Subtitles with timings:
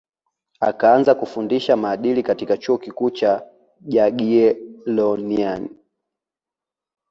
[0.59, 3.47] akaanza kufundisha maadili katika chuo kikuu cha
[3.81, 5.69] jagiellonian